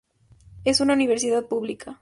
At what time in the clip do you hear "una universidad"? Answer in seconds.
0.79-1.45